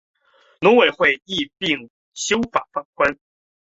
[0.61, 3.19] 农委会亦一并修法放宽